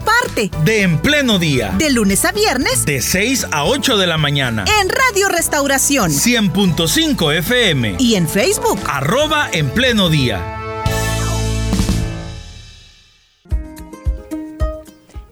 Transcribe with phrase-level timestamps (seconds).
[0.00, 1.74] parte de En Pleno Día.
[1.78, 2.84] De lunes a viernes.
[2.84, 4.64] De 6 a 8 de la mañana.
[4.80, 6.10] En Radio Restauración.
[6.10, 7.96] 100.5 FM.
[7.98, 8.78] Y en Facebook.
[8.86, 10.60] Arroba En Pleno Día.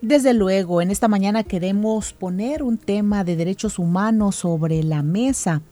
[0.00, 5.62] Desde luego, en esta mañana queremos poner un tema de derechos humanos sobre la mesa.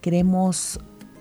[0.00, 0.80] Queremos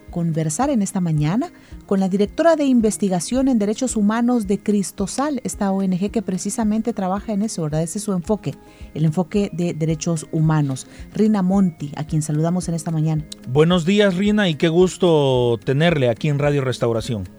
[0.10, 1.52] conversar en esta mañana
[1.94, 7.34] con la directora de investigación en derechos humanos de Cristosal, esta ONG que precisamente trabaja
[7.34, 7.84] en eso, ¿verdad?
[7.84, 8.56] Ese es su enfoque,
[8.96, 10.88] el enfoque de derechos humanos.
[11.14, 13.24] Rina Monti, a quien saludamos en esta mañana.
[13.48, 17.30] Buenos días, Rina, y qué gusto tenerle aquí en Radio Restauración.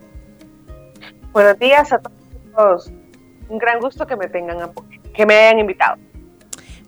[1.32, 2.00] Buenos días a
[2.54, 2.92] todos.
[3.48, 4.70] Un gran gusto que me tengan,
[5.16, 5.96] que me hayan invitado.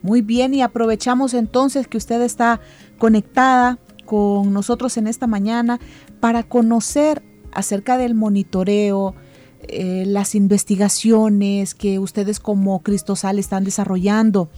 [0.02, 2.60] Muy bien, y aprovechamos entonces que usted está
[2.96, 5.80] conectada con nosotros en esta mañana
[6.20, 7.25] para conocer
[7.56, 9.14] acerca del monitoreo,
[9.62, 14.50] eh, las investigaciones que ustedes como Cristosal están desarrollando.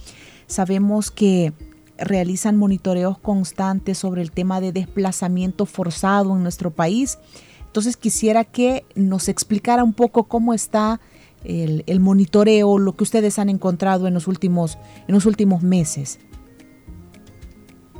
[0.47, 1.53] Sabemos que
[1.97, 7.19] realizan monitoreos constantes sobre el tema de desplazamiento forzado en nuestro país.
[7.65, 10.99] Entonces quisiera que nos explicara un poco cómo está
[11.45, 14.77] el, el, monitoreo, lo que ustedes han encontrado en los últimos,
[15.07, 16.19] en los últimos meses.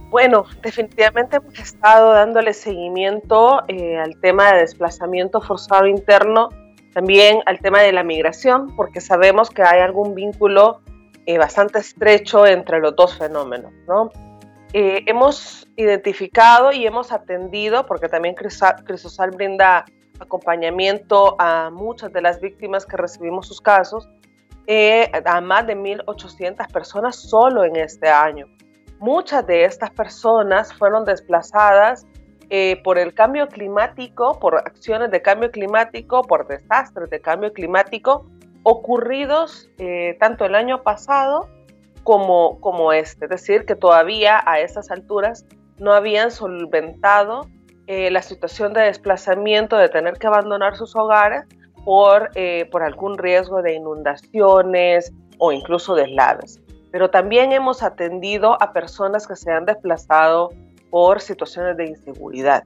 [0.10, 6.50] Bueno, definitivamente hemos estado dándole seguimiento eh, al tema de desplazamiento forzado interno,
[6.94, 10.82] también al tema de la migración, porque sabemos que hay algún vínculo
[11.28, 13.72] eh, bastante estrecho entre los dos fenómenos.
[13.88, 14.10] ¿no?
[14.74, 19.86] Eh, hemos identificado y hemos atendido, porque también Crisosal brinda
[20.20, 24.10] acompañamiento a muchas de las víctimas que recibimos sus casos,
[25.26, 28.48] a más de 1.800 personas solo en este año.
[29.00, 32.06] Muchas de estas personas fueron desplazadas
[32.50, 38.26] eh, por el cambio climático, por acciones de cambio climático, por desastres de cambio climático
[38.64, 41.48] ocurridos eh, tanto el año pasado
[42.04, 43.26] como, este.
[43.26, 45.46] Es decir, que todavía a esas alturas
[45.78, 47.48] no habían solventado
[47.88, 51.46] eh, la situación de desplazamiento, de tener que abandonar sus hogares
[51.86, 52.32] por,
[52.70, 56.62] por algún riesgo de inundaciones o incluso deslaves
[56.92, 60.50] pero también hemos atendido a personas que se han desplazado
[60.90, 62.64] por situaciones de inseguridad.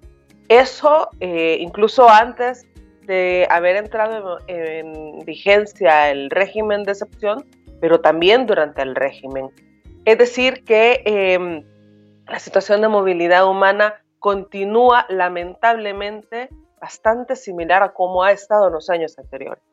[0.48, 2.66] Eso eh, incluso antes
[3.06, 7.46] de haber entrado en, vigencia el régimen de excepción,
[7.82, 9.50] pero también durante el régimen.
[10.06, 11.64] Es decir, que em,
[12.28, 18.90] la situación de movilidad humana continúa lamentablemente bastante similar a cómo ha estado en los
[18.90, 19.64] años anteriores.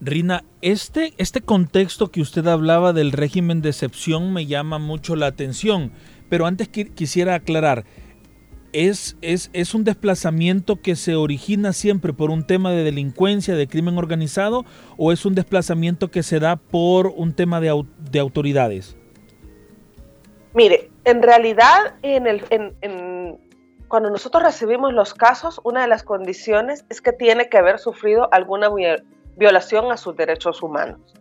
[0.00, 5.26] Rina, este, este contexto que usted hablaba del régimen de excepción me llama mucho la
[5.26, 5.92] atención,
[6.30, 7.84] pero antes quisiera aclarar,
[8.72, 13.68] ¿es, es, ¿es un desplazamiento que se origina siempre por un tema de delincuencia, de
[13.68, 14.64] crimen organizado,
[14.96, 18.96] o es un desplazamiento que se da por un tema de, de autoridades?
[20.54, 23.38] Mire, en realidad, en el, en,
[23.88, 28.32] cuando nosotros recibimos los casos, una de las condiciones es que tiene que haber sufrido
[28.32, 28.68] alguna
[29.36, 31.14] violación a sus derechos humanos.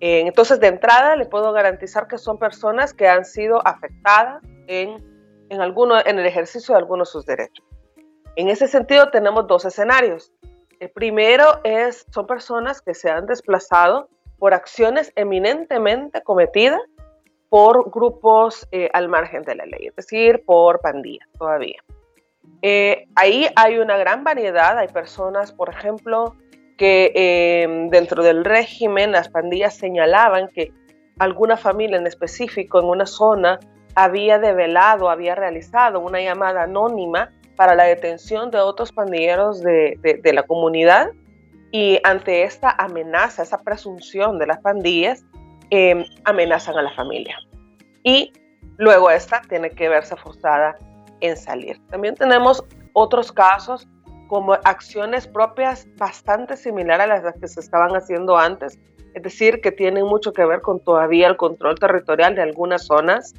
[0.00, 5.04] Eh, entonces, de entrada, le puedo garantizar que son personas que han sido afectadas en,
[5.50, 7.64] en, alguno, en el ejercicio de algunos de sus derechos.
[8.36, 10.32] En ese sentido, tenemos dos escenarios.
[10.78, 14.08] El primero es, son personas que se han desplazado
[14.38, 16.80] por acciones eminentemente cometidas
[17.50, 21.82] por grupos eh, al margen de la ley, es decir, por pandillas todavía.
[22.62, 26.36] Eh, ahí hay una gran variedad, hay personas, por ejemplo,
[26.80, 30.72] que em, dentro del régimen las pandillas señalaban que
[31.18, 33.60] alguna familia en específico en una zona
[33.94, 40.42] había develado, había realizado una llamada anónima para la detención de otros pandilleros de, la
[40.44, 41.10] comunidad
[41.70, 45.22] y ante esta amenaza, esa presunción de las pandillas,
[45.68, 47.36] em, amenazan a la familia.
[48.04, 48.32] Y
[48.78, 50.78] luego esta tiene que verse forzada
[51.20, 51.78] en salir.
[51.88, 53.86] También tenemos otros casos
[54.30, 58.78] como acciones propias bastante similares a las que se estaban haciendo antes,
[59.12, 63.34] es decir, que tienen mucho que ver con todavía el control territorial de algunas zonas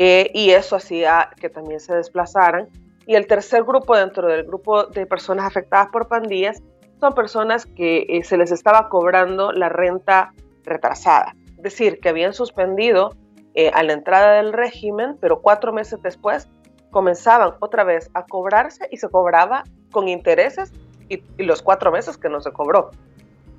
[0.00, 2.68] eh, y eso hacía que también se desplazaran.
[3.06, 6.60] Y el tercer grupo dentro del grupo de personas afectadas por pandillas
[6.98, 10.34] son personas que eh, se les estaba cobrando la renta
[10.64, 13.14] retrasada, es decir, que habían suspendido
[13.54, 16.48] eh, a la entrada del régimen, pero cuatro meses después
[16.92, 20.72] comenzaban otra vez a cobrarse y se cobraba con intereses
[21.08, 22.90] y, los cuatro meses que no se cobró.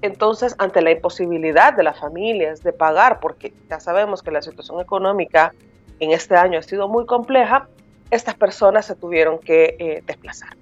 [0.02, 4.80] Entonces, ante la imposibilidad de las familias de pagar, porque ya sabemos que la situación
[4.80, 5.54] económica
[6.00, 7.68] en este año ha sido muy compleja,
[8.12, 10.56] estas personas se tuvieron que eh, desplazar.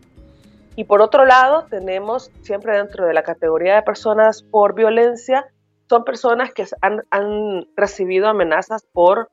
[0.75, 5.45] Y por otro lado, tenemos siempre dentro de la categoría de personas por violencia,
[5.89, 9.29] son personas que han, han recibido amenazas por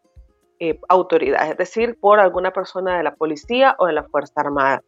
[0.60, 4.82] eh, autoridad, es decir, por alguna persona de la policía o de la Fuerza Armada,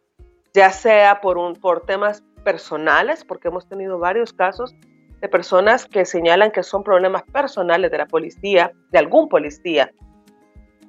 [0.53, 4.75] ya sea por, un, por temas personales, porque hemos tenido varios casos
[5.21, 9.93] de personas que señalan que son problemas personales de la policía, de algún policía,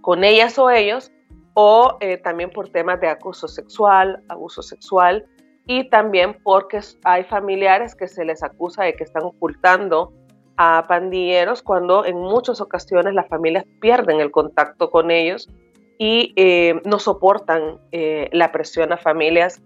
[0.02, 1.12] con ellas o ellos,
[1.54, 5.26] o eh, también por temas de acoso sexual, abuso sexual,
[5.68, 10.12] y también porque hay familiares que se les acusa de que están ocultando
[10.64, 15.50] a pandilleros cuando en muchas ocasiones las familias pierden el contacto con ellos
[15.98, 19.60] y eh, no soportan eh, la presión a familias,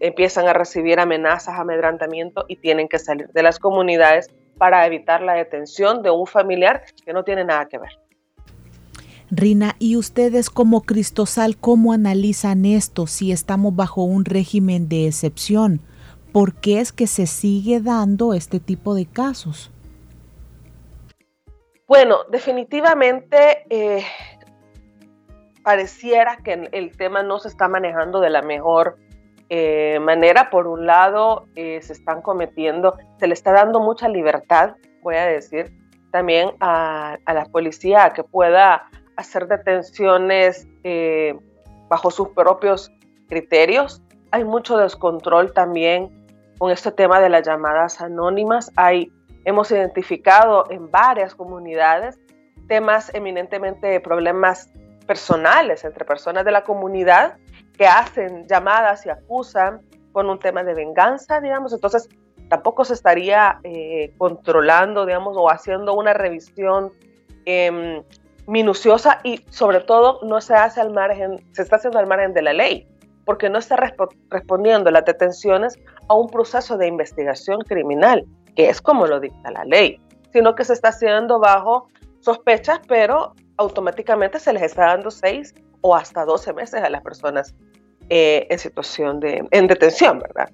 [0.00, 5.34] empiezan a recibir amenazas, amedrantamiento y tienen que salir de las comunidades para evitar la
[5.34, 7.92] detención de un familiar que no tiene nada que ver.
[9.30, 15.82] Rina, ¿y ustedes como Cristosal cómo analizan esto si estamos bajo un régimen de excepción?
[16.32, 19.70] ¿Por qué es que se sigue dando este tipo de casos?
[21.88, 24.04] Bueno, definitivamente eh,
[25.64, 28.98] pareciera que el tema no se está manejando de la mejor
[29.48, 30.48] eh, manera.
[30.50, 35.26] Por un lado, eh, se están cometiendo, se le está dando mucha libertad, voy a
[35.26, 35.72] decir,
[36.12, 40.68] también a, la policía a que pueda hacer detenciones
[41.88, 42.90] bajo sus propios
[43.28, 44.02] criterios.
[44.30, 46.22] Hay mucho descontrol también
[46.58, 48.70] con este tema de las llamadas anónimas.
[48.76, 49.12] Hay
[49.44, 52.18] Hemos identificado en varias comunidades
[52.68, 54.70] temas eminentemente de problemas
[55.06, 57.36] personales entre personas de la comunidad
[57.76, 61.72] que hacen llamadas y acusan con un tema de venganza, digamos.
[61.72, 62.08] Entonces,
[62.48, 66.92] tampoco se estaría eh, controlando, digamos, o haciendo una revisión
[67.44, 68.02] em,
[68.46, 72.42] minuciosa y sobre todo no se hace al margen, se está haciendo al margen de
[72.42, 72.86] la ley,
[73.24, 73.76] porque no está
[74.30, 75.78] respondiendo las detenciones
[76.08, 78.26] a un proceso de investigación criminal
[78.56, 80.00] que es como lo dicta la ley,
[80.32, 81.88] sino que se está haciendo bajo
[82.20, 87.54] sospechas, pero automáticamente se les está dando seis o hasta doce meses a las personas
[88.08, 90.50] eh, en situación de en detención, ¿verdad?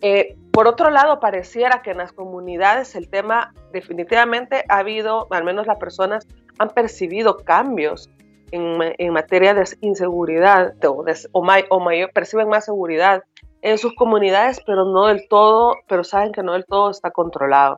[0.00, 5.44] Eh, por otro lado, pareciera que en las comunidades el tema definitivamente ha habido, al
[5.44, 6.26] menos las personas
[6.58, 8.10] han percibido cambios
[8.50, 13.22] en, materia de inseguridad o, o, o mayor, perciben más seguridad
[13.62, 17.76] en sus comunidades, pero no del todo, pero saben que no del todo está controlado.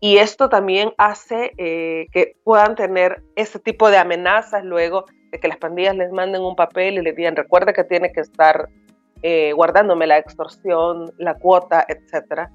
[0.00, 5.48] Y esto también hace eh, que puedan tener este tipo de amenazas luego de que
[5.48, 8.68] las pandillas les manden un papel y les digan, recuerde que tiene que estar
[9.22, 12.48] eh, guardándome la extorsión, la cuota, etc.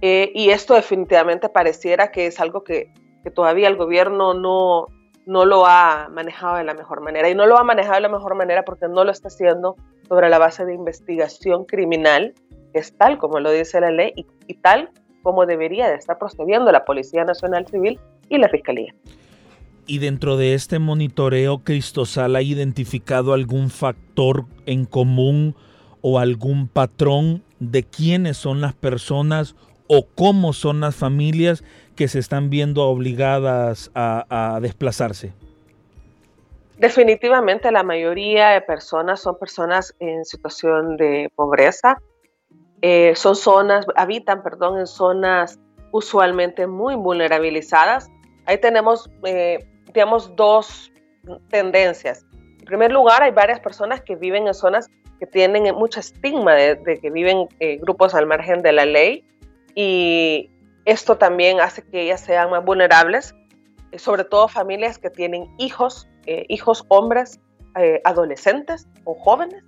[0.00, 2.90] Eh, y esto definitivamente pareciera que es algo que,
[3.22, 4.86] que todavía el gobierno no,
[5.26, 7.28] no lo ha manejado de la mejor manera.
[7.28, 9.76] Y no lo ha manejado de la mejor manera porque no lo está haciendo
[10.08, 12.32] sobre la base de investigación criminal,
[12.72, 14.12] que es tal como lo dice la ley
[14.46, 14.90] y, tal
[15.22, 18.94] como debería de estar procediendo la Policía Nacional Civil y la Fiscalía.
[19.88, 25.56] Y dentro de este monitoreo, Cristosal ha identificado algún factor en común
[26.00, 29.56] o algún patrón de quiénes son las personas
[29.88, 31.64] o cómo son las familias
[31.96, 35.32] que se están viendo obligadas a, desplazarse?
[36.78, 42.00] Definitivamente la mayoría de personas son personas en situación de pobreza.
[42.82, 45.58] Eh, son zonas, habitan, perdón, en zonas
[45.92, 48.10] usualmente muy vulnerabilizadas.
[48.44, 50.92] Ahí tenemos, eh, digamos, dos
[51.48, 52.24] tendencias.
[52.58, 56.98] En primer lugar, hay varias personas que viven en zonas que tienen mucho estigma de,
[57.00, 59.24] que viven eh, grupos al margen de la ley
[59.74, 60.50] y
[60.86, 63.34] esto también hace que ellas sean más vulnerables,
[63.90, 67.40] eh, sobre todo familias que tienen hijos, eh, hijos hombres,
[67.76, 69.62] eh, adolescentes o jóvenes,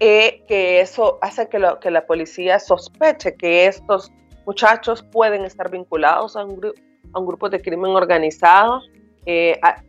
[0.00, 4.12] que eso hace que, la policía sospeche que estos
[4.46, 8.80] muchachos pueden estar vinculados a un grupo de crimen organizado,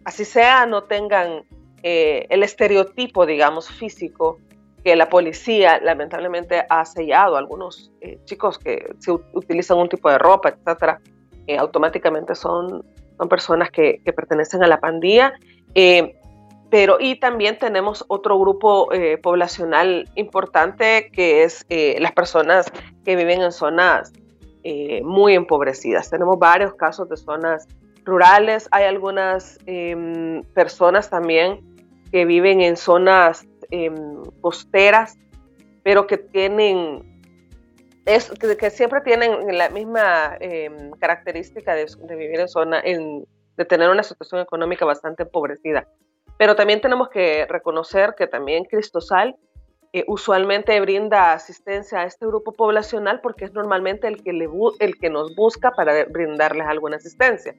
[0.04, 1.44] así sea no tengan
[1.84, 4.40] el estereotipo, digamos, físico
[4.84, 10.10] que la policía lamentablemente ha sellado a algunos eh, chicos que se utilizan un tipo
[10.10, 11.02] de ropa, etcétera,
[11.48, 12.86] eh, automáticamente son,
[13.18, 15.34] son personas que, que, pertenecen a la pandilla.
[15.76, 16.16] Eh,
[16.70, 18.90] pero y también tenemos otro grupo
[19.24, 22.72] poblacional importante que es las personas
[23.04, 24.14] que viven en zonas
[25.02, 26.12] muy empobrecidas.
[26.12, 27.68] Tenemos varios casos de zonas
[28.06, 31.62] rurales, hay algunas em, personas también
[32.12, 35.18] que viven en zonas em, costeras,
[35.84, 37.22] pero que tienen,
[38.06, 41.86] es, que, siempre tienen la misma em, característica de,
[42.16, 43.26] vivir en zona, en,
[43.58, 45.88] de tener una situación económica bastante empobrecida.
[46.38, 49.36] Pero también tenemos que reconocer que también Cristosal
[49.92, 54.48] eh, usualmente brinda asistencia a este grupo poblacional porque es normalmente el que, le
[54.80, 57.56] el que nos busca para brindarles alguna asistencia.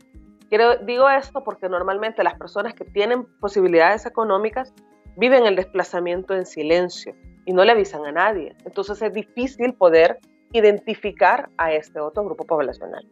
[0.49, 4.73] Quiero, digo esto porque normalmente las personas que tienen posibilidades económicas
[5.17, 7.15] viven el desplazamiento en silencio
[7.47, 8.55] y no le avisan a nadie.
[8.65, 10.19] Entonces es difícil poder
[10.53, 13.07] identificar a este otro grupo poblacional.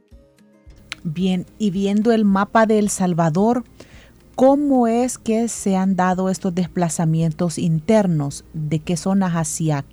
[1.04, 3.62] Bien, y viendo el mapa de El Salvador,
[4.38, 8.44] ¿Cómo es que se han dado estos desplazamientos internos?
[8.52, 9.84] ¿De qué zonas hacia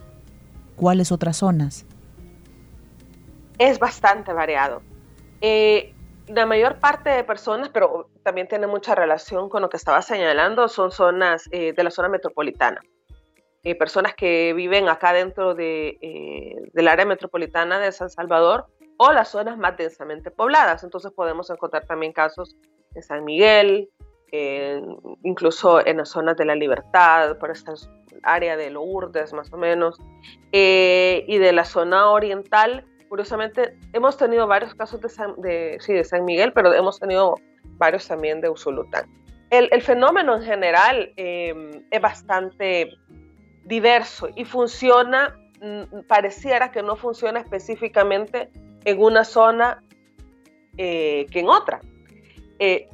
[0.75, 1.88] cuáles otras zonas?
[3.57, 4.83] Es bastante variado.
[5.41, 5.94] Eh,
[6.27, 10.67] la mayor parte de personas, pero también tiene mucha relación con lo que estaba señalando,
[10.67, 12.82] son zonas eh, de la zona metropolitana.
[13.63, 15.98] Eh, personas que viven acá dentro de,
[16.74, 18.67] del área metropolitana de San Salvador
[18.98, 20.84] o las zonas más densamente pobladas.
[20.84, 22.55] Entonces podemos encontrar también casos
[22.94, 23.89] en San Miguel,
[25.24, 27.74] incluso en las zonas de la libertad, por esta
[28.24, 30.00] área de Lourdes más o menos,
[30.51, 32.86] eh, y de la zona oriental.
[33.09, 35.35] Curiosamente, hemos tenido varios casos de San,
[35.79, 37.35] sí, de San Miguel, pero hemos tenido
[37.77, 39.05] varios también de Usulután.
[39.51, 42.89] El, fenómeno en general em, es bastante
[43.63, 48.50] diverso y funciona, mm, pareciera que no funciona específicamente
[48.83, 49.83] en una zona
[50.77, 51.79] eh, que en otra.
[52.59, 52.89] Eh,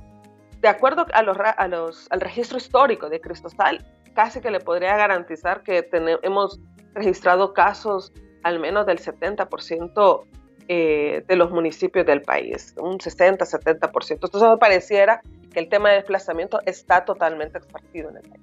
[0.59, 1.23] de acuerdo a
[1.67, 5.89] los, al registro histórico de Cristosal, casi que le podría garantizar que
[6.21, 6.59] hemos
[6.93, 10.25] registrado casos al menos del 70%
[10.67, 14.11] eh, de los municipios del país, un 60-70%.
[14.11, 15.21] Entonces me pareciera
[15.51, 18.41] que el tema de desplazamiento está totalmente expartido en el país.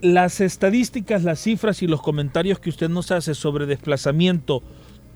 [0.00, 4.64] Las estadísticas, las cifras y los comentarios que usted nos hace sobre desplazamiento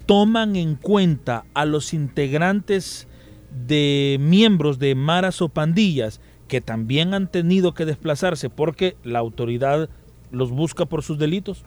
[0.06, 3.08] toman en cuenta a los integrantes
[3.50, 9.88] de miembros de maras o pandillas que también han tenido que desplazarse porque la autoridad
[10.30, 11.64] los busca por sus delitos?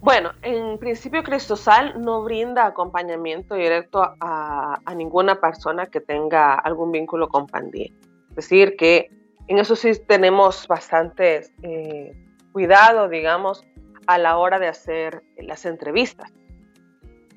[0.00, 7.28] Bueno, en principio Cristosal no brinda acompañamiento directo a, ninguna persona que tenga algún vínculo
[7.28, 7.94] con pandilla.
[8.30, 9.10] Es decir, que
[9.46, 12.12] en eso sí tenemos bastante eh,
[12.52, 13.64] cuidado, digamos,
[14.06, 16.30] a la hora de hacer las entrevistas.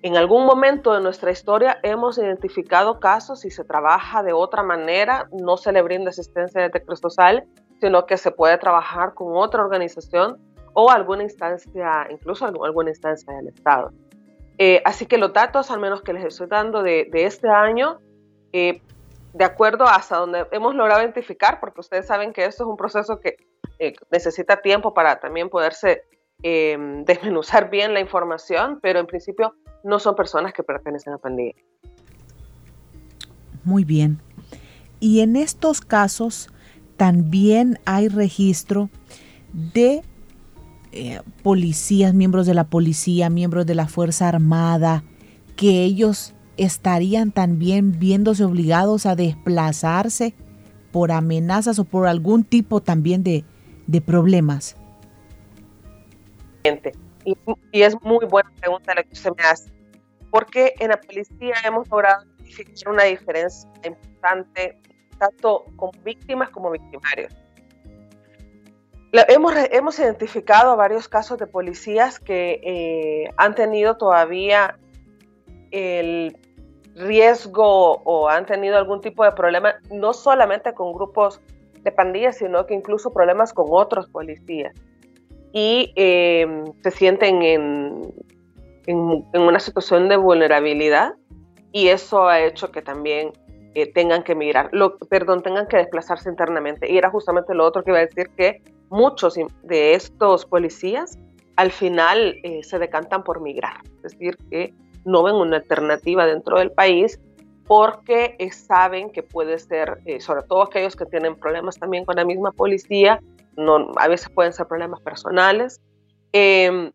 [0.01, 5.27] En algún momento de nuestra historia hemos identificado casos y se trabaja de otra manera,
[5.31, 7.45] no se le brinda asistencia de cristosal,
[7.81, 10.37] sino que se puede trabajar con otra organización
[10.73, 13.91] o alguna instancia, incluso alguna instancia del Estado.
[14.57, 17.99] Eh, así que los datos, al menos que les estoy dando de, este año,
[18.53, 18.81] eh,
[19.33, 23.19] de acuerdo hasta donde hemos logrado identificar, porque ustedes saben que esto es un proceso
[23.19, 23.37] que
[23.79, 26.03] eh, necesita tiempo para también poderse
[26.43, 31.53] Em, desmenuzar bien la información, pero en principio no son personas que pertenecen a pandilla.
[33.63, 34.19] Muy bien.
[34.99, 36.49] Y en estos casos
[36.97, 38.89] también hay registro
[39.53, 40.03] de
[40.91, 45.03] eh, policías, miembros de la policía, miembros de la Fuerza Armada,
[45.55, 50.33] que ellos estarían también viéndose obligados a desplazarse
[50.91, 54.77] por amenazas o por algún tipo también de problemas.
[57.23, 59.71] Y, es muy buena pregunta la que usted me hace,
[60.31, 64.79] porque en la policía hemos logrado identificar una diferencia importante,
[65.19, 67.33] tanto con víctimas como victimarios.
[69.11, 74.77] hemos, hemos identificado varios casos de policías que eh, han tenido todavía
[75.71, 76.37] el
[76.95, 81.41] riesgo o han tenido algún tipo de problema, no solamente con grupos
[81.81, 84.73] de pandillas, sino que incluso problemas con otros policías
[85.55, 88.13] y em, se sienten en,
[88.87, 91.13] en, una situación de vulnerabilidad
[91.71, 93.31] y eso ha hecho que también
[93.73, 96.91] eh, tengan que migrar, lo, perdón, tengan que desplazarse internamente.
[96.91, 101.17] Y era justamente lo otro que iba a decir, que muchos de estos policías
[101.55, 104.73] al final eh, se decantan por migrar, es decir, que
[105.05, 107.17] no ven una alternativa dentro del país
[107.65, 112.25] porque eh, saben que puede ser, sobre todo aquellos que tienen problemas también con la
[112.25, 113.21] misma policía,
[113.57, 115.81] no, a veces pueden ser problemas personales.
[116.31, 116.91] Em,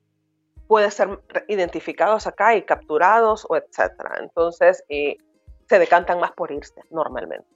[0.71, 4.19] pueden ser identificados acá y capturados o etcétera.
[4.21, 5.17] Entonces, eh,
[5.69, 7.49] se decantan más por irse normalmente.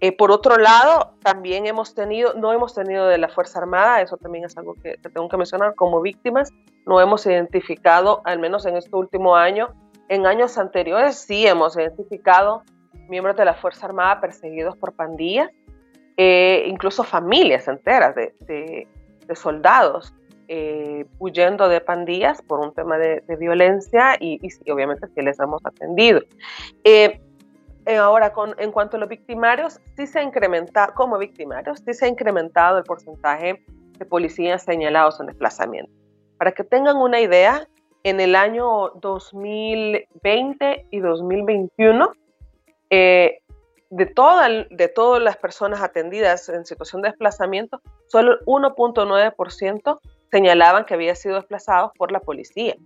[0.00, 4.18] Eh, por otro lado, también hemos tenido, no hemos tenido de la Fuerza Armada, eso
[4.18, 6.52] también es algo que, tengo que mencionar, como víctimas,
[6.84, 9.68] no hemos identificado, al menos en este último año,
[10.10, 12.62] en años anteriores sí hemos identificado
[13.08, 15.50] miembros de la Fuerza Armada perseguidos por pandillas,
[16.16, 18.88] eh, incluso familias enteras de,
[19.34, 20.14] soldados
[20.48, 25.64] eh, huyendo de pandillas por un tema de, violencia y, y, obviamente sí les hemos
[25.64, 26.20] atendido.
[26.84, 27.20] Eh,
[27.98, 32.06] ahora, con, en cuanto a los victimarios, sí se ha incrementado, como victimarios, sí se
[32.06, 33.64] ha incrementado el porcentaje
[33.98, 35.92] de policías señalados en desplazamiento.
[36.36, 37.66] Para que tengan una idea,
[38.06, 42.12] en el año 2020 y 2021,
[42.90, 43.40] eh,
[43.90, 50.00] de, toda, de todas las personas atendidas en situación de desplazamiento, solo el 1.9%
[50.30, 52.76] señalaban que había sido desplazados por la policía.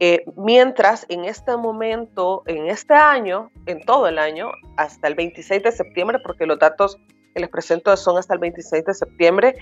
[0.00, 5.62] Eh, mientras en este momento, en este año, en todo el año, hasta el 26
[5.62, 6.96] de septiembre, porque los datos
[7.34, 9.54] que les presento son hasta el 26 de septiembre,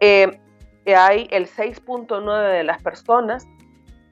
[0.00, 0.40] eh,
[0.86, 3.46] hay el 6.9 de las personas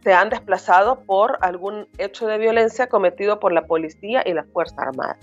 [0.03, 4.77] se han desplazado por algún hecho de violencia cometido por la policía y la Fuerza
[4.79, 5.17] Armada.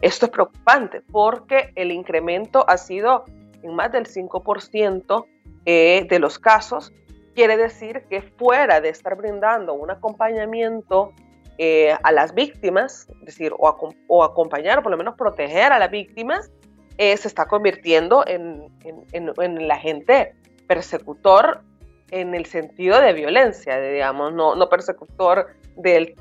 [0.00, 3.24] Esto es preocupante porque el incremento ha sido
[3.62, 5.26] en más del 5%
[5.64, 6.92] eh, de los casos.
[7.34, 11.12] Quiere decir que fuera de estar brindando un acompañamiento
[11.58, 15.90] eh, a las víctimas, es decir, o, acompañar, o por lo menos proteger a las
[15.90, 16.50] víctimas,
[16.98, 18.70] eh, se está convirtiendo en,
[19.12, 20.34] el agente
[20.66, 21.62] persecutor
[22.10, 26.14] en el sentido de violencia, digamos, no, no persecutor del,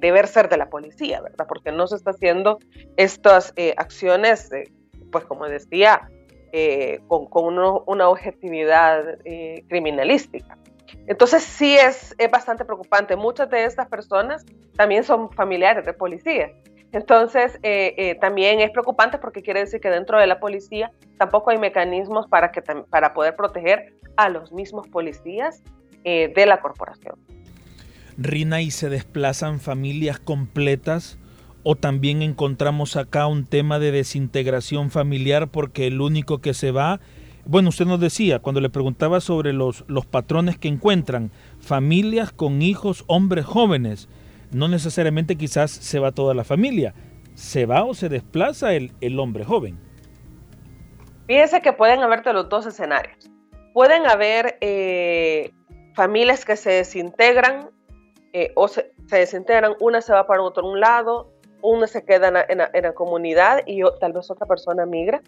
[0.00, 1.46] deber ser de la policía, ¿verdad?
[1.48, 2.58] Porque no se está haciendo
[2.96, 4.50] estas eh, acciones,
[5.12, 6.08] pues como decía,
[6.52, 10.56] eh, con, una objetividad eh, criminalística.
[11.06, 13.16] Entonces sí es, es, bastante preocupante.
[13.16, 14.44] Muchas de estas personas
[14.76, 16.52] también son familiares de policías.
[16.92, 21.58] Entonces eh, también es preocupante porque quiere decir que dentro de la policía tampoco hay
[21.58, 25.62] mecanismos para, que, para poder proteger a los mismos policías
[26.04, 27.16] de la corporación.
[28.16, 31.18] Rina, ¿y se desplazan familias completas
[31.68, 37.00] o también encontramos acá un tema de desintegración familiar porque el único que se va,
[37.44, 42.62] bueno, usted nos decía, cuando le preguntaba sobre los, los patrones que encuentran, familias con
[42.62, 44.08] hijos, hombres jóvenes,
[44.56, 46.94] no necesariamente quizás se va toda la familia,
[47.34, 49.78] se va o se desplaza el, el hombre joven.
[51.26, 53.30] Fíjense que pueden haber los dos escenarios.
[53.74, 55.52] Pueden haber eh,
[55.94, 57.70] familias que se desintegran
[58.32, 62.58] eh, o se, desintegran, una se va para otro un lado, uno se queda en
[62.58, 65.20] la, comunidad y tal vez otra persona migra.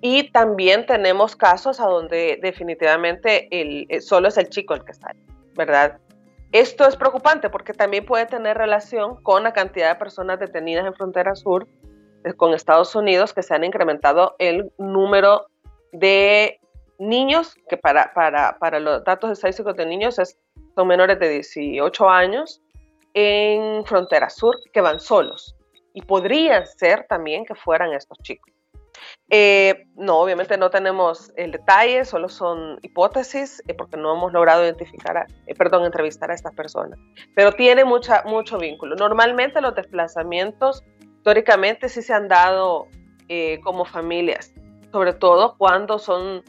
[0.00, 4.92] Y también tenemos casos a donde definitivamente el, eh, solo es el chico el que
[4.92, 5.14] está,
[5.54, 5.98] ¿verdad?
[6.52, 10.94] Esto es preocupante porque también puede tener relación con la cantidad de personas detenidas en
[10.94, 11.66] frontera sur
[12.24, 15.46] eh, con Estados Unidos, que se han incrementado el número
[15.92, 16.60] de
[16.98, 20.38] niños, que para, para, para los datos estadísticos de niños es,
[20.74, 22.62] son menores de 18 años,
[23.14, 25.56] en Frontera Sur que van solos
[25.94, 28.52] y podría ser también que fueran estos chicos.
[29.30, 34.62] Eh, no, obviamente no tenemos el detalle, solo son hipótesis eh, porque no hemos logrado
[34.62, 36.98] identificar, eh, perdón, entrevistar a estas personas,
[37.34, 38.94] pero tiene mucha, mucho vínculo.
[38.96, 40.82] Normalmente los desplazamientos
[41.16, 42.88] históricamente sí se han dado
[43.64, 44.52] como familias,
[44.92, 46.42] sobre todo cuando son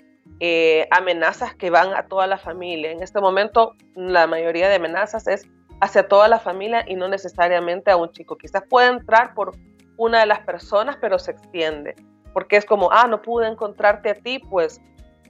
[0.92, 2.92] amenazas que van a toda la familia.
[2.92, 5.48] En este momento la mayoría de amenazas es
[5.80, 8.38] hacia toda la familia y no necesariamente a un chico.
[8.38, 9.56] Quizás puede entrar por
[9.98, 11.96] una de las personas, pero se extiende,
[12.34, 14.82] porque es como, ah, no pude encontrarte a ti, pues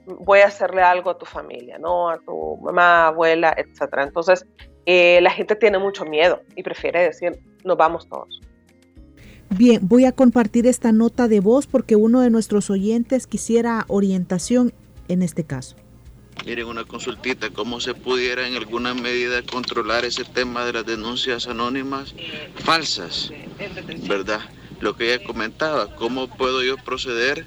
[0.06, 2.08] voy a hacerle algo a tu familia, ¿no?
[2.10, 3.92] A tu mamá, abuela, etc.
[3.98, 4.46] Entonces,
[4.86, 8.40] eh, la gente tiene mucho miedo y prefiere decir, nos vamos todos.
[9.50, 14.72] Bien, voy a compartir esta nota de voz porque uno de nuestros oyentes quisiera orientación
[15.08, 15.76] en este caso.
[16.44, 21.46] Miren, una consultita, ¿cómo se pudiera en alguna medida controlar ese tema de las denuncias
[21.46, 22.14] anónimas
[22.56, 23.32] falsas?
[24.08, 24.40] ¿Verdad?
[24.80, 27.46] Lo que ella comentaba, ¿cómo puedo yo proceder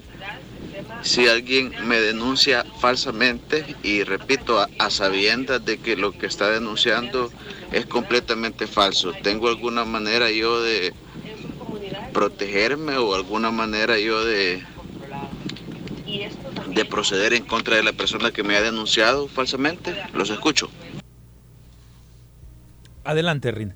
[1.01, 7.31] si alguien me denuncia falsamente y repito, a, sabiendas de que lo que está denunciando
[7.71, 9.13] es completamente falso?
[9.23, 10.93] ¿Tengo alguna manera yo de
[12.13, 14.63] protegerme o alguna manera yo de
[16.77, 19.95] de proceder en contra de la persona que me ha denunciado falsamente?
[20.13, 20.69] Los escucho.
[23.03, 23.75] Adelante, Rina.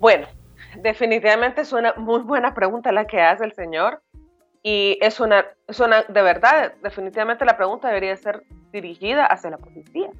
[0.00, 0.26] Bueno,
[0.80, 4.02] definitivamente es una muy buena pregunta la que hace el señor
[4.62, 9.58] y es una, es una, de verdad, definitivamente la pregunta debería ser dirigida hacia la
[9.58, 10.10] policía.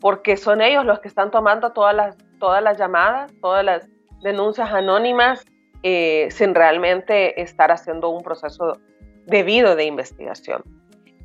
[0.00, 3.86] porque son ellos los que están tomando todas las, todas las llamadas, todas las
[4.22, 5.44] denuncias anónimas,
[5.82, 8.78] eh, sin realmente estar haciendo un proceso
[9.26, 10.62] debido de investigación.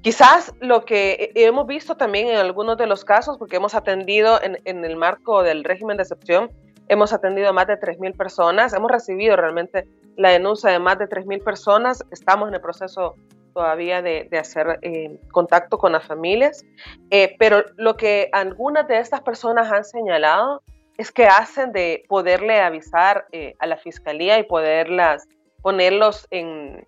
[0.02, 4.60] Quizás lo que hemos visto también en algunos de los casos, porque hemos atendido en,
[4.66, 6.52] en el marco del régimen de excepción,
[6.88, 11.08] hemos atendido a más de 3.000 personas, hemos recibido realmente la denuncia de más de
[11.08, 13.16] 3.000 personas, estamos en el proceso
[13.56, 16.64] todavía de, de hacer eh, contacto con las familias,
[17.10, 20.62] eh, pero lo que algunas de estas personas han señalado
[20.98, 25.26] es que hacen de poderle avisar eh, a la fiscalía y poderlas
[25.62, 26.86] ponerlos en,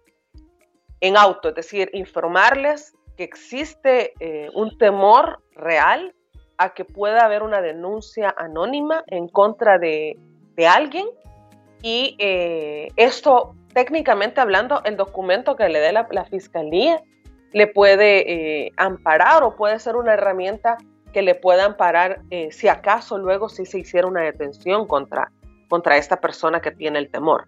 [0.99, 4.13] en auto, es decir, informarles que existe
[4.53, 6.13] un temor real
[6.57, 10.17] a que pueda haber una denuncia anónima en contra de,
[10.55, 11.07] de alguien
[11.81, 12.17] y
[12.95, 16.99] esto técnicamente hablando, el documento que le dé la, fiscalía
[17.53, 20.79] le puede eh, amparar o puede ser una herramienta
[21.13, 25.31] que le pueda amparar eh, si acaso luego sí se hiciera una detención contra,
[25.69, 27.47] contra esta persona que tiene el temor.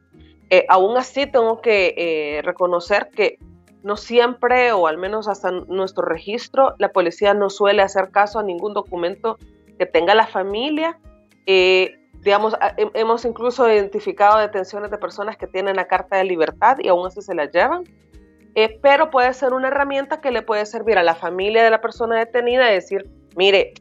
[0.51, 3.39] Eh, aún así tengo que reconocer que
[3.83, 8.43] no siempre, o al menos hasta nuestro registro, la policía no suele hacer caso a
[8.43, 9.37] ningún documento
[9.77, 10.99] que tenga la familia
[12.21, 12.55] digamos,
[12.93, 17.21] hemos incluso identificado detenciones de personas que tienen la carta de libertad y aún así
[17.21, 17.83] se la llevan,
[18.55, 21.81] eh, pero puede ser una herramienta que le puede servir a la familia de la
[21.81, 23.73] persona detenida y decir, mire,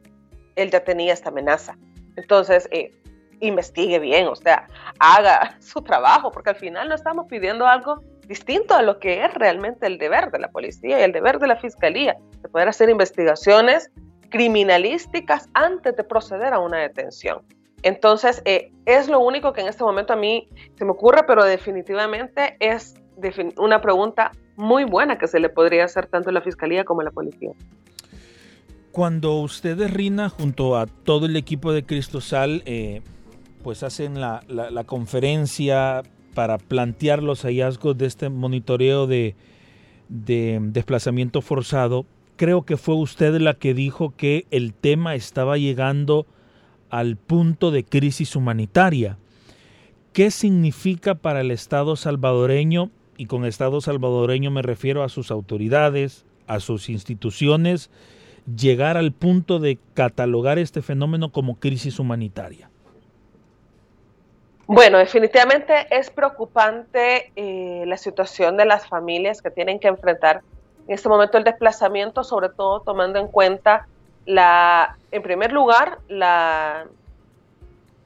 [0.56, 1.76] él ya tenía esta amenaza.
[2.16, 2.92] Entonces, eh,
[3.40, 4.68] investigue bien, o sea,
[5.00, 9.34] haga su trabajo, porque al final no estamos pidiendo algo distinto a lo que es
[9.34, 12.90] realmente el deber de la policía y el deber de la fiscalía, de poder hacer
[12.90, 13.90] investigaciones
[14.30, 17.42] criminalísticas antes de proceder a una detención.
[17.82, 21.44] Entonces, eh, es lo único que en este momento a mí se me ocurre, pero
[21.44, 22.94] definitivamente es
[23.56, 27.04] una pregunta muy buena que se le podría hacer tanto a la Fiscalía como a
[27.04, 27.52] la Policía.
[28.92, 33.02] Cuando ustedes, Rina, junto a todo el equipo de Cristosal, eh,
[33.62, 34.42] pues hacen la,
[34.86, 36.02] conferencia
[36.38, 39.34] para plantear los hallazgos de este monitoreo de,
[40.08, 46.26] de desplazamiento forzado, creo que fue usted la que dijo que el tema estaba llegando
[46.90, 49.18] al punto de crisis humanitaria.
[50.12, 52.92] ¿Qué significa para el Estado salvadoreño?
[53.16, 57.90] Y con Estado salvadoreño me refiero a sus autoridades, a sus instituciones,
[58.46, 62.70] llegar al punto de catalogar este fenómeno como crisis humanitaria.
[64.68, 70.42] Bueno, definitivamente es preocupante eh, la situación de las familias que tienen que enfrentar
[70.86, 73.88] en este momento el desplazamiento, sobre todo tomando en cuenta
[74.26, 76.86] la, en primer lugar, la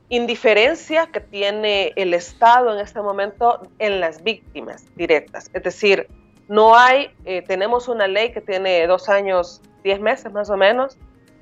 [0.08, 5.50] indiferencia que tiene el Estado en este momento en las víctimas directas.
[5.52, 6.06] Es decir,
[6.46, 10.96] no hay, eh, tenemos una ley que tiene dos años, diez meses más o menos,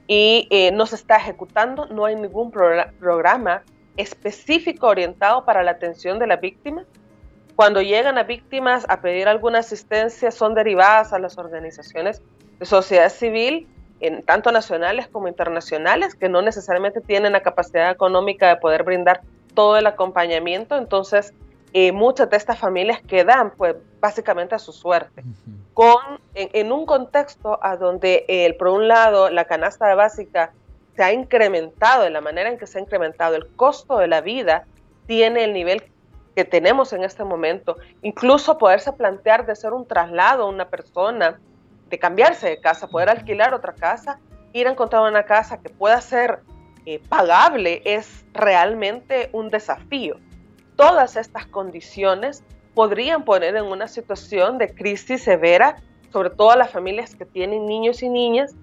[0.07, 3.65] y eh, no se está ejecutando, no hay ningún programa
[4.01, 6.85] específico orientado para la atención de la víctima.
[7.57, 12.23] Cuando llegan a víctimas a pedir alguna asistencia, son derivadas a las organizaciones
[12.59, 13.69] de sociedad civil
[14.01, 19.21] en, tanto nacionales como internacionales, que no necesariamente tienen la capacidad económica de poder brindar
[19.55, 20.77] todo el acompañamiento.
[20.77, 21.35] Entonces,
[21.73, 25.23] eh, muchas de estas familias quedan, pues, básicamente a su suerte.
[25.75, 25.99] Con,
[26.35, 30.53] en, un contexto a donde, el, por un lado, la canasta básica
[31.01, 34.21] se ha incrementado, de la manera en que se ha incrementado el costo de la
[34.21, 34.67] vida,
[35.07, 35.83] tiene el nivel
[36.37, 41.41] que tenemos en este momento, incluso poderse plantear de hacer un traslado a una persona
[41.89, 44.21] de cambiarse de casa, poder alquilar otra casa,
[44.53, 46.41] ir a encontrar una casa que pueda ser
[46.85, 50.19] eh, pagable es realmente un desafío.
[50.77, 55.77] Todas estas condiciones podrían poner en una situación de crisis severa,
[56.13, 58.55] sobre todo a las familias que tienen niños y niñas,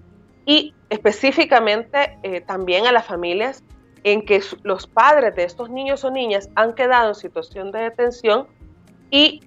[0.48, 3.62] y específicamente eh, también a las familias
[4.02, 8.48] en que los padres de estos niños o niñas han quedado en situación de detención
[9.10, 9.42] y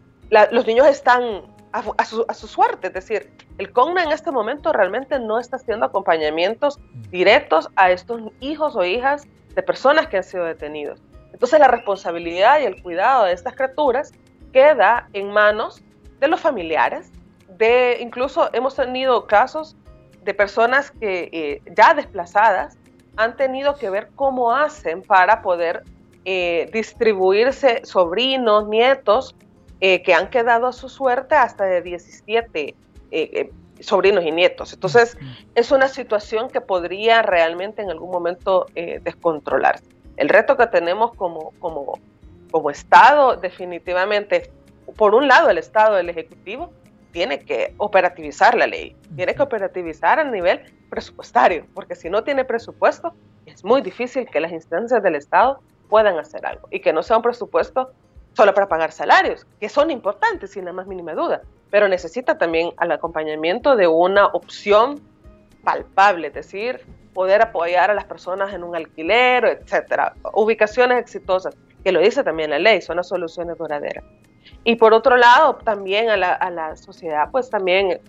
[0.52, 2.88] los niños están a, su, suerte.
[2.88, 8.22] Es decir, el CONNA en este momento realmente no está haciendo acompañamientos directos a estos
[8.40, 11.02] hijos o hijas de personas que han sido detenidos.
[11.34, 14.14] Entonces la responsabilidad y el cuidado de estas criaturas
[14.54, 15.82] queda en manos
[16.20, 17.12] de los familiares,
[17.58, 19.76] de incluso hemos tenido casos
[20.24, 22.78] de personas que eh, ya desplazadas
[23.18, 25.84] han tenido que ver cómo hacen para poder
[26.26, 29.36] eh, distribuirse sobrinos, nietos
[29.84, 32.76] eh, que han quedado a su suerte hasta de 17 eh,
[33.12, 34.74] eh, sobrinos y nietos.
[34.74, 35.18] Entonces,
[35.56, 39.84] es una situación que podría realmente en algún momento descontrolarse.
[40.18, 41.98] El reto que tenemos como, como,
[42.52, 44.52] como Estado, definitivamente,
[44.98, 46.72] por un lado, el Estado, el Ejecutivo,
[47.12, 52.46] tiene que operativizar la ley, tiene que operativizar a nivel presupuestario, porque si no tiene
[52.46, 53.14] presupuesto,
[53.46, 57.18] es muy difícil que las instancias del Estado puedan hacer algo y que no sea
[57.18, 57.92] un presupuesto
[58.34, 62.72] solo para pagar salarios, que son importantes sin la más mínima duda, pero necesita también
[62.78, 65.02] al acompañamiento de una opción
[65.64, 66.82] palpable, es decir,
[67.14, 72.52] poder apoyar a las personas en un alquiler, etcétera, ubicaciones exitosas, que lo dice también
[72.52, 74.04] la ley, son las soluciones duraderas.
[74.64, 78.00] Y por otro lado, también a la, a la sociedad, pues también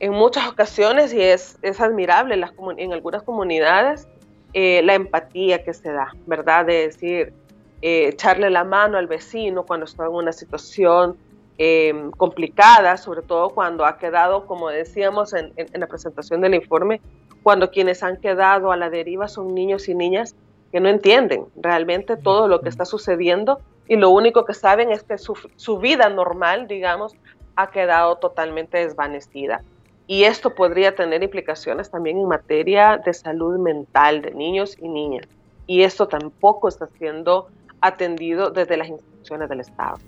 [0.00, 4.08] en muchas ocasiones, y es, es admirable en, las, en algunas comunidades,
[4.52, 6.66] eh, la empatía que se da, ¿verdad?
[6.66, 7.32] De decir,
[7.82, 11.16] eh, echarle la mano al vecino cuando está en una situación
[11.58, 17.00] eh, complicada, sobre todo cuando ha quedado, como decíamos en, en, la presentación del informe,
[17.42, 20.34] cuando quienes han quedado a la deriva son niños y niñas
[20.72, 25.02] que no entienden realmente todo lo que está sucediendo y lo único que saben es
[25.02, 27.14] que su, su vida normal, digamos,
[27.54, 29.62] ha quedado totalmente desvanecida.
[30.06, 35.26] Y esto podría tener implicaciones también en materia de salud mental de niños y niñas.
[35.66, 37.48] Y esto tampoco está siendo
[37.80, 39.98] atendido desde las instituciones del Estado.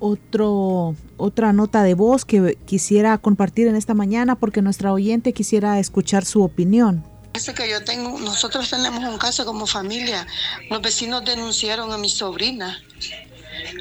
[0.00, 5.78] Otro, otra nota de voz que quisiera compartir en esta mañana porque nuestra oyente quisiera
[5.78, 7.04] escuchar su opinión.
[7.32, 10.26] Que yo tengo, nosotros tenemos un caso como familia.
[10.68, 12.80] Los vecinos denunciaron a mi sobrina.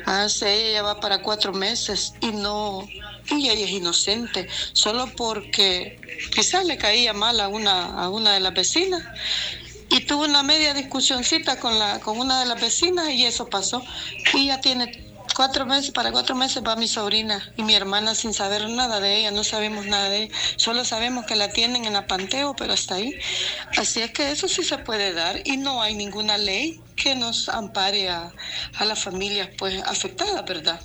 [0.06, 2.88] Hace ella va para cuatro meses y no,
[3.30, 6.00] y ella es inocente, solo porque
[6.34, 9.04] quizás le caía mal a una, a una de las vecinas
[9.90, 13.84] y tuvo una media discusioncita con, la, con una de las vecinas y eso pasó.
[14.34, 18.34] Y ya tiene cuatro meses, para cuatro meses va mi sobrina y mi hermana sin
[18.34, 21.94] saber nada de ella, no sabemos nada de ella, solo sabemos que la tienen en
[21.94, 23.20] la panteo, pero hasta ahí.
[23.78, 27.50] Así es que eso sí se puede dar y no hay ninguna ley que nos
[27.50, 28.32] ampare a,
[28.78, 30.80] a las familias pues afectadas, ¿verdad?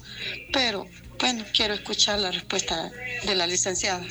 [0.52, 0.86] Pero
[1.18, 2.90] bueno, quiero escuchar la respuesta
[3.24, 4.04] de la licenciada.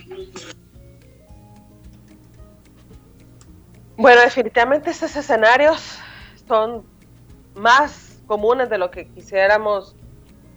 [3.95, 5.79] Bueno, definitivamente estos escenarios
[6.47, 6.83] son
[7.55, 9.95] más comunes de lo que quisiéramos.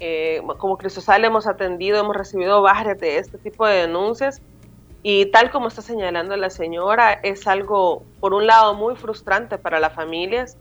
[0.01, 4.43] Eh, como Cristosal hemos atendido, hemos recibido varias de este tipo de denuncias
[5.03, 9.79] y tal como está señalando la señora, es algo, por un lado, muy frustrante para
[9.81, 10.57] las familias,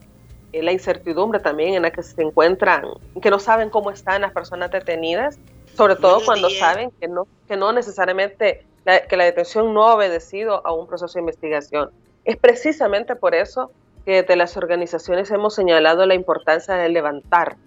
[0.53, 2.85] eh, la incertidumbre también en la que se encuentran,
[3.21, 5.39] que no saben cómo están las personas detenidas
[5.75, 8.65] sobre todo cuando saben que no, que no necesariamente
[9.09, 11.89] que la detención no ha obedecido a un proceso de investigación.
[12.23, 13.71] Es precisamente por eso
[14.05, 17.57] que desde las organizaciones hemos señalado la importancia de levantar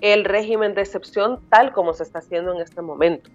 [0.00, 3.30] el régimen de excepción tal como se está haciendo en este momento.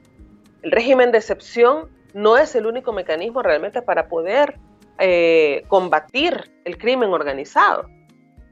[0.62, 4.60] El régimen de excepción no es el único mecanismo realmente para poder
[4.99, 7.89] eh, combatir el crimen organizado.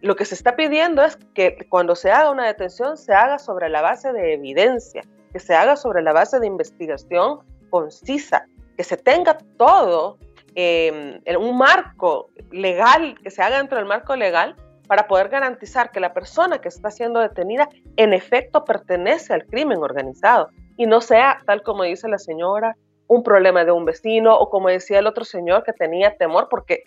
[0.02, 3.70] Lo que se está pidiendo es que cuando se haga una detención se haga sobre
[3.70, 8.46] la base de evidencia, que se haga sobre la base de investigación concisa,
[8.76, 10.18] que se tenga todo
[10.56, 14.56] em, en un marco legal, que se haga dentro del marco legal
[14.92, 19.82] para poder garantizar que la persona que está siendo detenida en efecto pertenece al crimen
[19.82, 22.76] organizado y no sea, tal como dice la señora,
[23.08, 26.84] un problema de un vecino o como decía el otro señor que tenía temor, porque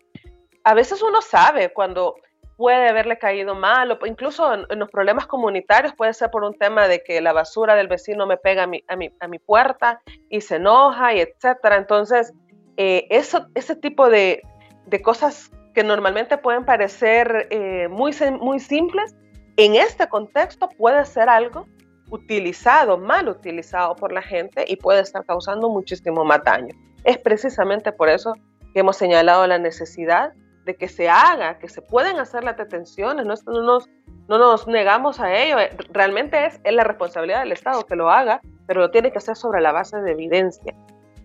[0.65, 2.17] a veces uno sabe cuando
[2.59, 6.87] puede haberle caído mal, o incluso en, los problemas comunitarios puede ser por un tema
[6.89, 10.03] de que la basura del vecino me pega a mi, a mi, a mi puerta
[10.29, 11.77] y se enoja y etcétera.
[11.77, 12.35] Entonces,
[12.77, 14.43] eh, eso, ese tipo de,
[14.85, 19.15] de, cosas que normalmente pueden parecer eh, muy, muy simples,
[19.57, 21.67] en este contexto puede ser algo
[22.11, 26.75] utilizado, mal utilizado por la gente y puede estar causando muchísimo más daño.
[27.03, 28.35] Es precisamente por eso
[28.73, 30.33] que hemos señalado la necesidad
[30.65, 33.89] de que se haga, que se pueden hacer las detenciones, no, no, nos,
[34.29, 38.11] no nos negamos a ello, eh, realmente es, es la responsabilidad del Estado que lo
[38.11, 40.75] haga, pero lo tiene que hacer sobre la base de evidencia.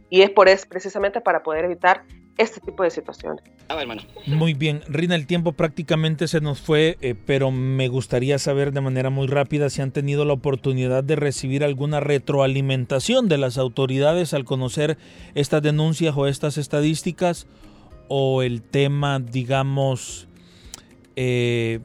[0.10, 2.04] Y es por eso, precisamente para poder evitar
[2.40, 3.44] este tipo de situaciones.
[4.26, 8.80] Muy bien, Rina, el tiempo prácticamente se nos fue, eh, pero me gustaría saber de
[8.80, 14.34] manera muy rápida si han tenido la oportunidad de recibir alguna retroalimentación de las autoridades
[14.34, 14.98] al conocer
[15.36, 17.46] estas denuncias o estas estadísticas
[18.08, 20.30] o el tema, digamos,
[21.18, 21.82] eh,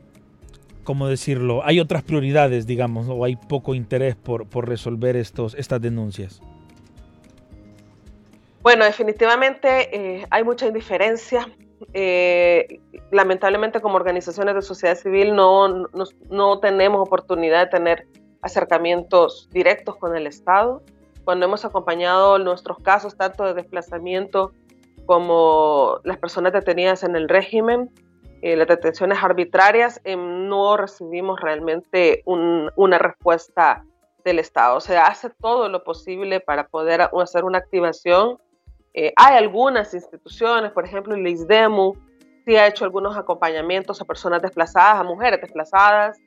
[0.84, 1.64] ¿cómo decirlo?
[1.64, 6.40] Hay otras prioridades, digamos, o hay poco interés por, por resolver estos, estas denuncias.
[8.64, 11.46] Bueno, definitivamente eh, hay mucha indiferencia.
[11.92, 18.08] Eh, lamentablemente como organizaciones de sociedad civil no, no, no tenemos oportunidad de tener
[18.40, 20.82] acercamientos directos con el Estado.
[21.24, 24.52] Cuando hemos acompañado nuestros casos tanto de desplazamiento
[25.04, 27.90] como las personas detenidas en el régimen,
[28.40, 33.84] eh, las detenciones arbitrarias, eh, no recibimos realmente una respuesta
[34.24, 34.80] del Estado.
[34.80, 38.38] Se hace todo lo posible para poder hacer una activación
[38.94, 41.94] Eh, hay algunas instituciones, por ejemplo, el ISDEMU,
[42.46, 46.20] sí ha hecho algunos acompañamientos a personas desplazadas, a mujeres desplazadas,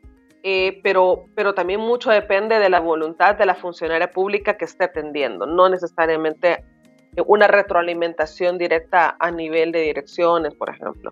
[0.44, 4.84] eh, pero, pero también mucho depende de la voluntad de la funcionaria pública que esté
[4.84, 6.64] atendiendo, no necesariamente
[7.26, 11.12] una retroalimentación directa a nivel de direcciones, por ejemplo.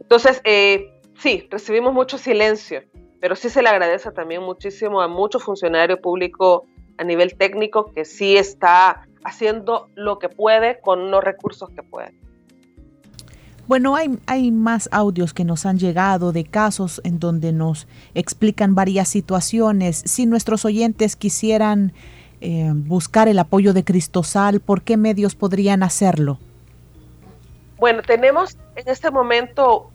[0.00, 2.82] Entonces, eh, sí, recibimos mucho silencio,
[3.20, 6.66] pero sí se le agradece también muchísimo a mucho funcionario público
[6.98, 12.14] a nivel técnico que sí está haciendo lo que puede con los recursos que puede.
[13.66, 18.76] Bueno, hay, hay más audios que nos han llegado de casos en donde nos explican
[18.76, 20.02] varias situaciones.
[20.06, 21.92] Si nuestros oyentes quisieran
[22.40, 26.38] eh, buscar el apoyo de Cristosal, ¿por qué medios podrían hacerlo?
[27.78, 29.90] Bueno, tenemos en este momento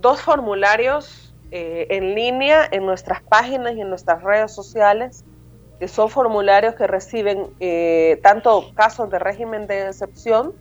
[0.00, 5.24] dos formularios eh, en línea en nuestras páginas y en nuestras redes sociales,
[5.78, 10.54] que son formularios que reciben eh, tanto casos de régimen de excepción,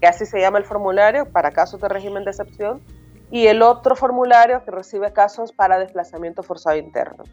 [0.00, 2.82] que así se llama el formulario, para casos de régimen de excepción,
[3.30, 7.24] y el otro formulario que recibe casos para desplazamiento forzado interno.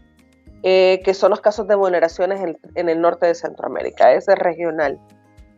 [0.64, 2.40] Eh, que son los casos de vulneraciones
[2.76, 5.00] en, el norte de Centroamérica, ese es regional.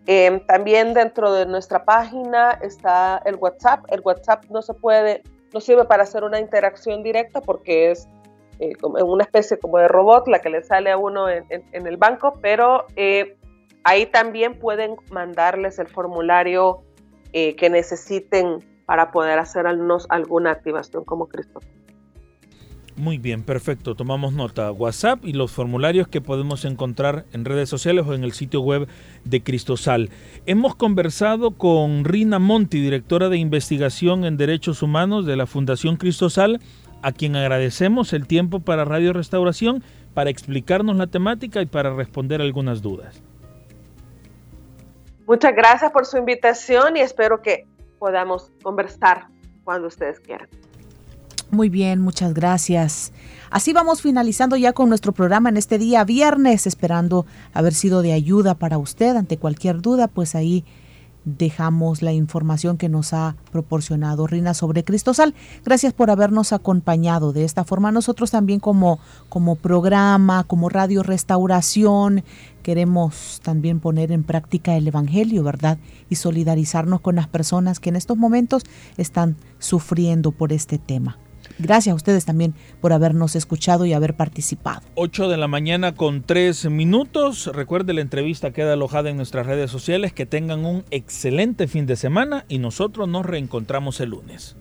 [0.05, 3.83] Eh, también dentro de nuestra página está el WhatsApp.
[3.89, 5.21] El WhatsApp no se puede,
[5.53, 8.07] no sirve para hacer una interacción directa porque es
[8.71, 12.39] eh, una especie como de robot la que le sale a uno en, el banco,
[12.41, 12.85] pero
[13.83, 16.83] ahí también pueden mandarles el formulario
[17.31, 21.59] que necesiten para poder hacer alguna activación como Cristo.
[22.95, 23.95] Muy bien, perfecto.
[23.95, 24.71] Tomamos nota.
[24.71, 28.87] WhatsApp y los formularios que podemos encontrar en redes sociales o en el sitio web
[29.25, 30.11] de Cristosal.
[30.45, 36.59] Hemos conversado con Rina Monti, directora de investigación en derechos humanos de la Fundación Cristosal,
[37.03, 42.41] a quien agradecemos el tiempo para Radio Restauración para explicarnos la temática y para responder
[42.41, 43.21] algunas dudas.
[45.27, 47.65] Muchas gracias por su invitación y espero que
[47.99, 49.27] podamos conversar
[49.63, 50.47] cuando ustedes quieran.
[51.51, 53.13] Muy bien, muchas gracias.
[53.51, 58.11] Así vamos finalizando ya con nuestro programa en este día viernes, esperando haber sido de
[58.11, 60.65] ayuda para usted ante cualquier duda, pues ahí
[61.25, 65.33] dejamos la información que nos ha proporcionado Rina sobre Cristosal.
[65.63, 67.33] Gracias por habernos acompañado.
[67.33, 72.23] De esta forma nosotros también como, como programa, como Radio Restauración,
[72.61, 75.77] queremos también poner en práctica el Evangelio, ¿verdad?
[76.09, 78.63] Y solidarizarnos con las personas que en estos momentos
[78.97, 81.17] están sufriendo por este tema.
[81.59, 84.81] Gracias a ustedes también por habernos escuchado y haber participado.
[84.95, 87.47] 8 de la mañana con 3 minutos.
[87.53, 90.13] Recuerde la entrevista queda alojada en nuestras redes sociales.
[90.13, 94.55] Que tengan un excelente fin de semana y nosotros nos reencontramos el lunes.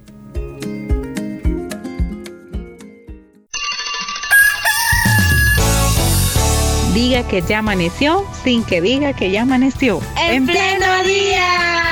[6.95, 10.01] Diga que ya amaneció sin que diga que ya amaneció.
[10.21, 11.92] En, pleno día.